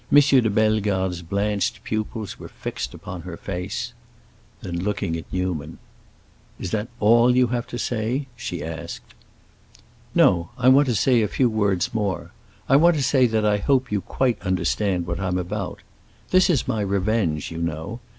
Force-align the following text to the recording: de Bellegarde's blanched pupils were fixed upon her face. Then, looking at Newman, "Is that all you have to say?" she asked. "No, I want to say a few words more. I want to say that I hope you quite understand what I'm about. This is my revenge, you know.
de 0.11 0.49
Bellegarde's 0.49 1.21
blanched 1.21 1.83
pupils 1.83 2.39
were 2.39 2.47
fixed 2.47 2.95
upon 2.95 3.21
her 3.21 3.37
face. 3.37 3.93
Then, 4.61 4.77
looking 4.79 5.15
at 5.15 5.31
Newman, 5.31 5.77
"Is 6.57 6.71
that 6.71 6.87
all 6.99 7.35
you 7.35 7.49
have 7.49 7.67
to 7.67 7.77
say?" 7.77 8.25
she 8.35 8.63
asked. 8.63 9.13
"No, 10.15 10.49
I 10.57 10.69
want 10.69 10.87
to 10.87 10.95
say 10.95 11.21
a 11.21 11.27
few 11.27 11.51
words 11.51 11.93
more. 11.93 12.31
I 12.67 12.77
want 12.77 12.95
to 12.95 13.03
say 13.03 13.27
that 13.27 13.45
I 13.45 13.57
hope 13.59 13.91
you 13.91 14.01
quite 14.01 14.41
understand 14.41 15.05
what 15.05 15.19
I'm 15.19 15.37
about. 15.37 15.83
This 16.31 16.49
is 16.49 16.67
my 16.67 16.81
revenge, 16.81 17.51
you 17.51 17.59
know. 17.59 17.99